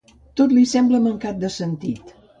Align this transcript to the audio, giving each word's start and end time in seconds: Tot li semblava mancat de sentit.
Tot 0.39 0.55
li 0.57 0.63
semblava 0.71 1.03
mancat 1.09 1.39
de 1.45 1.55
sentit. 1.59 2.15